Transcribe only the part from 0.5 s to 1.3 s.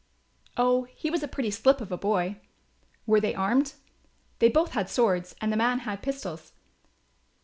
"Oh, he was a